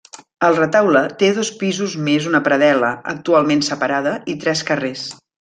El 0.45 0.55
retaule 0.59 1.03
té 1.19 1.29
dos 1.39 1.51
pisos 1.59 1.93
més 2.07 2.31
una 2.31 2.41
predel·la, 2.47 2.89
actualment 3.13 3.63
separada, 3.69 4.17
i 4.35 4.37
tres 4.47 4.67
carrers. 4.73 5.07